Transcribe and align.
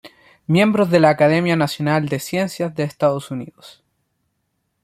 Miembro 0.47 0.87
de 0.87 0.99
la 0.99 1.09
Academia 1.11 1.55
Nacional 1.55 2.09
de 2.09 2.17
Ciencias 2.19 2.73
de 2.73 2.81
Estados 2.81 3.29
Unidos. 3.29 3.83